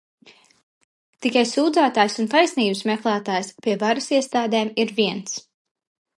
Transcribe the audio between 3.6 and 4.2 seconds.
pie varas